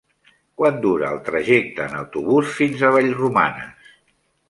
Quant 0.61 0.79
dura 0.85 1.11
el 1.17 1.21
trajecte 1.27 1.85
en 1.91 1.95
autobús 2.01 2.57
fins 2.59 2.83
a 2.83 2.93
Vallromanes? 2.99 3.97